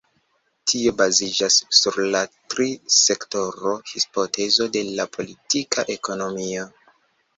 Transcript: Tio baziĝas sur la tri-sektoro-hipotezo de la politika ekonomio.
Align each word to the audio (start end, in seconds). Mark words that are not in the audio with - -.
Tio 0.69 0.93
baziĝas 1.01 1.57
sur 1.81 1.99
la 2.15 2.21
tri-sektoro-hipotezo 2.53 4.69
de 4.79 4.83
la 4.97 5.07
politika 5.19 5.87
ekonomio. 5.99 6.67